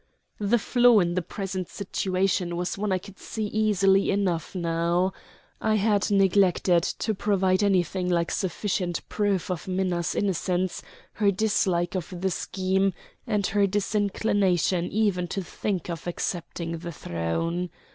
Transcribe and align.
The 0.39 0.57
flaw 0.57 0.99
in 0.99 1.13
the 1.13 1.21
present 1.21 1.69
situation 1.69 2.55
was 2.57 2.75
one 2.75 2.91
I 2.91 2.97
could 2.97 3.19
see 3.19 3.45
easily 3.45 4.09
enough 4.09 4.55
now. 4.55 5.13
I 5.61 5.75
had 5.75 6.09
neglected 6.09 6.81
to 6.81 7.13
provide 7.13 7.61
anything 7.61 8.09
like 8.09 8.31
sufficient 8.31 9.07
proof 9.09 9.51
of 9.51 9.67
Minna's 9.67 10.15
innocence, 10.15 10.81
her 11.13 11.29
dislike 11.29 11.93
of 11.93 12.19
the 12.19 12.31
scheme, 12.31 12.93
and 13.27 13.45
her 13.45 13.67
disinclination 13.67 14.85
even 14.85 15.27
to 15.27 15.43
think 15.43 15.87
of 15.87 16.07
accepting 16.07 16.79
the 16.79 16.91
throne. 16.91 17.69